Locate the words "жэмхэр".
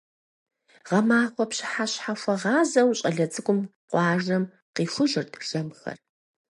5.47-5.97